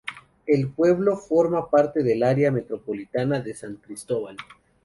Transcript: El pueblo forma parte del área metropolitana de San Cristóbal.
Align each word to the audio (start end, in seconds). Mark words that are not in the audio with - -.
El 0.47 0.67
pueblo 0.69 1.15
forma 1.15 1.69
parte 1.69 2.01
del 2.01 2.23
área 2.23 2.49
metropolitana 2.49 3.39
de 3.39 3.53
San 3.53 3.75
Cristóbal. 3.75 4.35